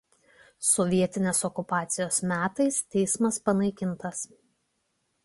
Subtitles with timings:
[0.67, 4.25] Sovietinės okupacijos metais teismas panaikintas.